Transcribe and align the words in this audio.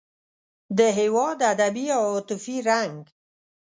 د 0.77 0.79
هېواد 0.99 1.37
ادبي 1.51 1.85
او 1.97 2.03
عاطفي 2.13 2.57
رنګ. 2.69 2.97